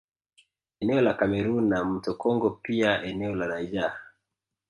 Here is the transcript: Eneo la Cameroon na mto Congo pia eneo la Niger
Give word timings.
Eneo 0.83 1.01
la 1.01 1.13
Cameroon 1.17 1.65
na 1.67 1.83
mto 1.85 2.13
Congo 2.15 2.49
pia 2.49 3.03
eneo 3.03 3.35
la 3.35 3.59
Niger 3.61 3.93